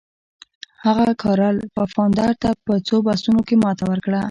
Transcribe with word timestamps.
هغه 0.85 1.07
کارل 1.23 1.55
پفاندر 1.77 2.31
ته 2.41 2.49
په 2.65 2.73
څو 2.87 2.95
بحثونو 3.05 3.41
کې 3.47 3.55
ماته 3.63 3.83
ورکړه. 3.87 4.19